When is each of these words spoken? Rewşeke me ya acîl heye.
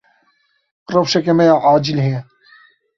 Rewşeke 0.93 1.33
me 1.37 1.45
ya 1.49 1.55
acîl 1.71 1.97
heye. 2.05 2.21